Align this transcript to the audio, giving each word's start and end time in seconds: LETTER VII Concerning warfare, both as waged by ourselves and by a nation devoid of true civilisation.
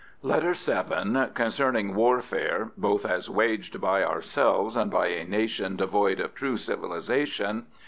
LETTER 0.23 0.53
VII 0.55 1.27
Concerning 1.35 1.93
warfare, 1.93 2.71
both 2.75 3.05
as 3.05 3.29
waged 3.29 3.79
by 3.79 4.03
ourselves 4.03 4.75
and 4.75 4.89
by 4.89 5.09
a 5.09 5.25
nation 5.25 5.75
devoid 5.75 6.19
of 6.19 6.33
true 6.33 6.57
civilisation. 6.57 7.67